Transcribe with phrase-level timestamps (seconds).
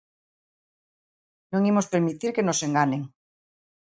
[1.51, 3.01] Non imos permitir que nos enganen.